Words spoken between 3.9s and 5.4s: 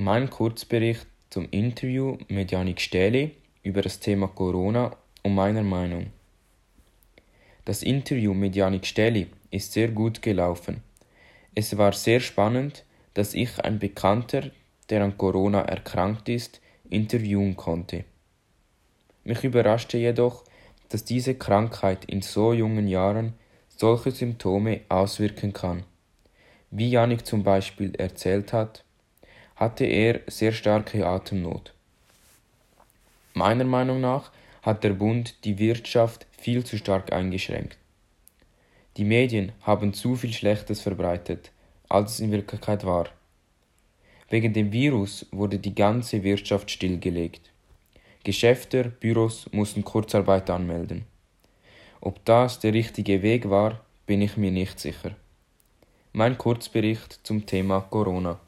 Thema Corona und